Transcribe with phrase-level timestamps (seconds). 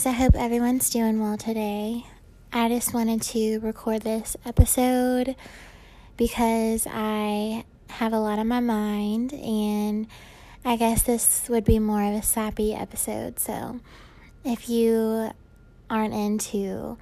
[0.00, 0.06] guys.
[0.06, 2.06] I hope everyone's doing well today.
[2.52, 5.36] I just wanted to record this episode
[6.16, 10.06] because I have a lot on my mind, and
[10.64, 13.38] I guess this would be more of a sappy episode.
[13.38, 13.80] So,
[14.42, 15.32] if you
[15.90, 16.96] aren't into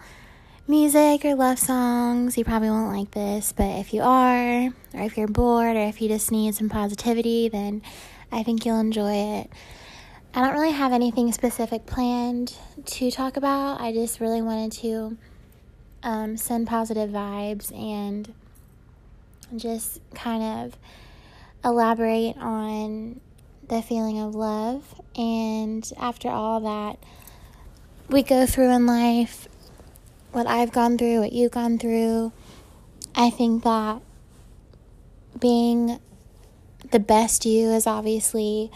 [0.67, 3.53] music or love songs, you probably won't like this.
[3.53, 7.49] But if you are, or if you're bored, or if you just need some positivity,
[7.49, 7.81] then
[8.33, 9.51] I think you'll enjoy it.
[10.35, 13.81] I don't really have anything specific planned to talk about.
[13.81, 15.17] I just really wanted to
[16.03, 18.33] um, send positive vibes and
[19.57, 20.79] just kind of
[21.65, 23.21] elaborate on
[23.69, 25.01] the feeling of love.
[25.17, 26.99] And after all that
[28.09, 29.49] we go through in life,
[30.33, 32.33] what I've gone through, what you've gone through,
[33.15, 34.03] I think that
[35.41, 35.99] being
[36.91, 38.71] the best you is obviously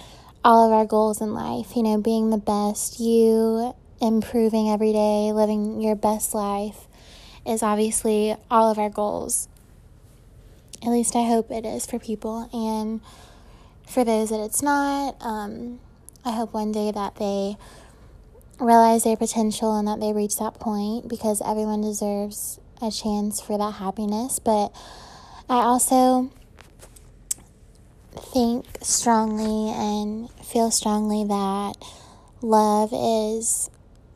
[0.45, 1.76] all of our goals in life.
[1.76, 6.87] You know, being the best, you improving every day, living your best life
[7.46, 9.49] is obviously all of our goals.
[10.82, 12.49] At least I hope it is for people.
[12.52, 13.01] And
[13.88, 15.79] for those that it's not, um,
[16.24, 17.56] I hope one day that they
[18.59, 23.59] realize their potential and that they reach that point because everyone deserves a chance for
[23.59, 24.38] that happiness.
[24.38, 24.73] But
[25.49, 26.30] I also
[28.33, 31.75] think strongly and feel strongly that
[32.41, 33.69] love is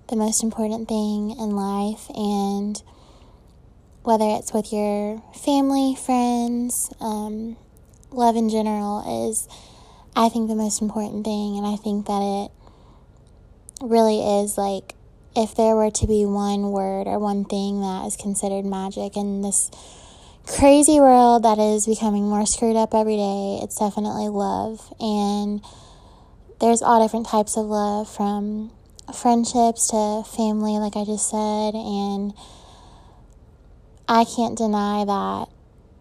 [0.09, 2.83] the most important thing in life and
[4.03, 7.57] whether it's with your family, friends, um,
[8.13, 9.49] love in general is,
[10.15, 11.59] I think, the most important thing.
[11.59, 14.95] And I think that it really is like
[15.35, 19.43] if there were to be one word or one thing that is considered magic in
[19.43, 19.71] this
[20.47, 24.81] crazy world that is becoming more screwed up every day, it's definitely love.
[25.01, 25.61] And
[26.61, 28.71] there's all different types of love from
[29.15, 31.75] friendships to family, like I just said.
[31.75, 32.33] And
[34.09, 35.49] I can't deny that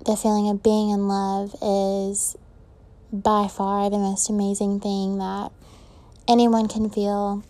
[0.05, 2.35] the feeling of being in love is
[3.11, 5.51] by far the most amazing thing that
[6.27, 7.43] anyone can feel.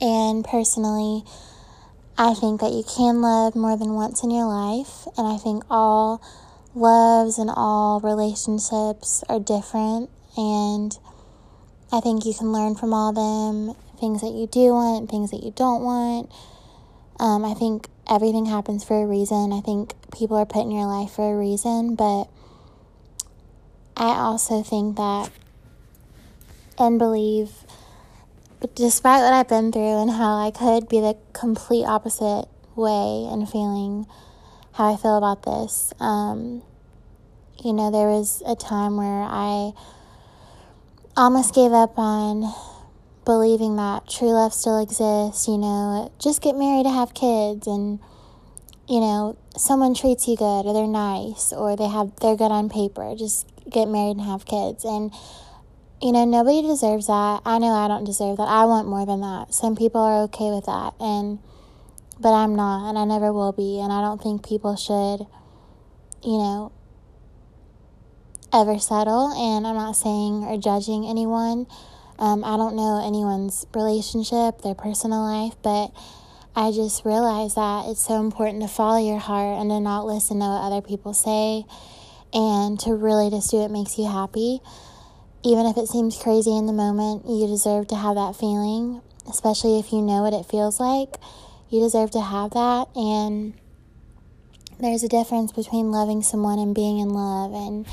[0.00, 1.24] And personally,
[2.22, 5.64] I think that you can love more than once in your life, and I think
[5.70, 6.20] all
[6.74, 10.98] loves and all relationships are different, and
[11.90, 15.42] I think you can learn from all them things that you do want, things that
[15.42, 16.30] you don't want.
[17.18, 19.54] Um, I think everything happens for a reason.
[19.54, 22.24] I think people are put in your life for a reason, but
[23.96, 25.30] I also think that
[26.78, 27.64] and believe
[28.60, 33.28] but despite what I've been through and how I could be the complete opposite way
[33.30, 34.06] and feeling
[34.72, 36.62] how I feel about this, um,
[37.64, 39.72] you know, there was a time where I
[41.16, 42.52] almost gave up on
[43.24, 47.98] believing that true love still exists, you know, just get married to have kids and
[48.90, 52.68] you know, someone treats you good or they're nice or they have they're good on
[52.68, 54.84] paper, just get married and have kids.
[54.84, 55.12] And
[56.02, 57.42] you know, nobody deserves that.
[57.44, 58.48] I know I don't deserve that.
[58.48, 59.52] I want more than that.
[59.52, 61.38] Some people are okay with that and
[62.18, 65.26] but I'm not and I never will be and I don't think people should
[66.22, 66.72] you know
[68.52, 71.66] ever settle and I'm not saying or judging anyone.
[72.18, 75.88] Um, I don't know anyone's relationship, their personal life, but
[76.54, 80.40] I just realized that it's so important to follow your heart and to not listen
[80.40, 81.64] to what other people say
[82.32, 84.60] and to really just do what makes you happy
[85.42, 89.78] even if it seems crazy in the moment, you deserve to have that feeling, especially
[89.78, 91.16] if you know what it feels like.
[91.70, 92.88] You deserve to have that.
[92.94, 93.54] And
[94.78, 97.52] there's a difference between loving someone and being in love.
[97.52, 97.86] And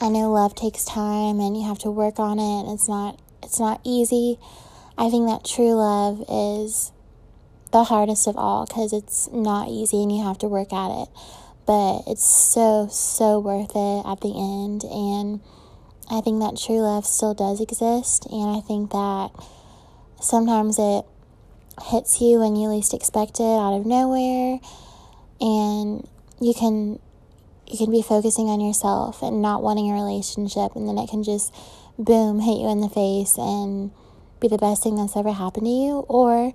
[0.00, 2.72] I know love takes time and you have to work on it.
[2.72, 4.38] It's not it's not easy.
[4.96, 6.92] I think that true love is
[7.72, 11.08] the hardest of all because it's not easy and you have to work at it.
[11.66, 14.84] But it's so, so worth it at the end.
[14.84, 15.40] And
[16.10, 19.30] I think that true love still does exist, and I think that
[20.20, 21.04] sometimes it
[21.84, 24.58] hits you when you least expect it out of nowhere,
[25.40, 26.06] and
[26.40, 26.98] you can
[27.66, 31.22] you can be focusing on yourself and not wanting a relationship, and then it can
[31.22, 31.54] just
[31.96, 33.92] boom hit you in the face and
[34.40, 36.52] be the best thing that's ever happened to you, or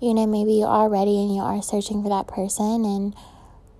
[0.00, 3.14] you know maybe you are ready and you are searching for that person and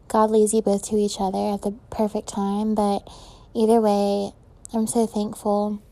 [0.08, 3.08] God leads you both to each other at the perfect time, but
[3.54, 4.32] either way,
[4.74, 5.82] I'm so thankful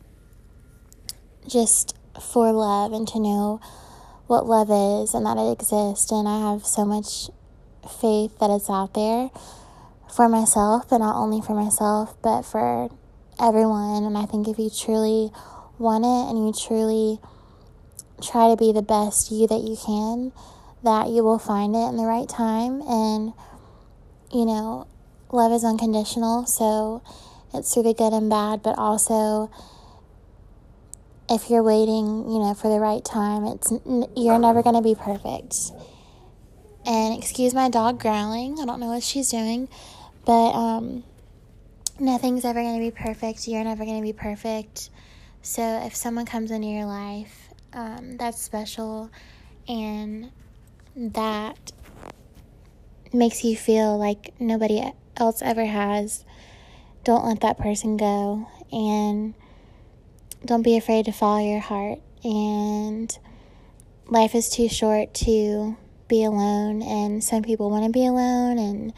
[1.46, 3.60] just for love and to know
[4.26, 6.10] what love is and that it exists.
[6.10, 7.28] And I have so much
[8.00, 9.30] faith that it's out there
[10.14, 12.90] for myself, but not only for myself, but for
[13.38, 14.04] everyone.
[14.04, 15.30] And I think if you truly
[15.78, 17.18] want it and you truly
[18.22, 20.32] try to be the best you that you can,
[20.82, 22.80] that you will find it in the right time.
[22.82, 23.32] And,
[24.32, 24.86] you know,
[25.32, 27.02] love is unconditional, so
[27.52, 29.50] it's through the good and bad, but also
[31.28, 33.72] if you're waiting, you know, for the right time, it's
[34.16, 35.72] you're never going to be perfect.
[36.86, 38.58] And excuse my dog growling.
[38.60, 39.68] I don't know what she's doing,
[40.24, 41.04] but um
[41.98, 43.46] nothing's ever going to be perfect.
[43.46, 44.90] You're never going to be perfect.
[45.42, 49.10] So if someone comes into your life um, that's special
[49.68, 50.30] and
[50.96, 51.72] that
[53.12, 56.24] makes you feel like nobody else ever has,
[57.04, 58.46] don't let that person go.
[58.72, 59.34] And
[60.44, 62.00] don't be afraid to follow your heart.
[62.24, 63.16] And
[64.06, 65.76] life is too short to
[66.08, 66.82] be alone.
[66.82, 68.92] And some people want to be alone, and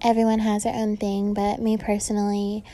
[0.00, 1.34] everyone has their own thing.
[1.34, 2.64] But me personally,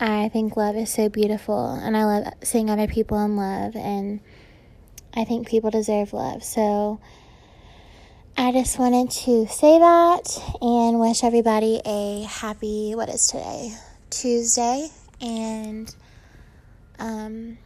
[0.00, 1.74] I think love is so beautiful.
[1.74, 3.76] And I love seeing other people in love.
[3.76, 4.20] And
[5.14, 6.42] I think people deserve love.
[6.42, 7.00] So
[8.36, 13.72] I just wanted to say that and wish everybody a happy, what is today?
[14.10, 14.88] Tuesday.
[15.20, 15.94] And
[16.98, 17.58] um,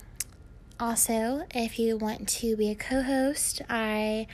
[0.81, 4.27] also, if you want to be a co host, I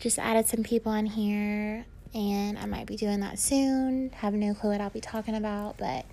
[0.00, 4.10] just added some people on here and I might be doing that soon.
[4.16, 6.04] Have no clue what I'll be talking about, but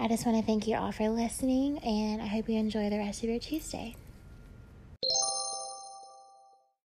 [0.00, 2.98] I just want to thank you all for listening and I hope you enjoy the
[2.98, 3.96] rest of your Tuesday.